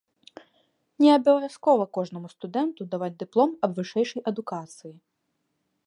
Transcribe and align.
Не 1.03 1.09
абавязкова 1.17 1.85
кожнаму 1.97 2.27
студэнту 2.35 2.81
даваць 2.95 3.13
дыплом 3.21 3.51
аб 3.69 3.79
вышэйшай 3.81 4.21
адукацыі. 4.33 4.93